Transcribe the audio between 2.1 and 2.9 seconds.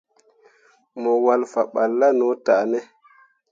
no tah ne?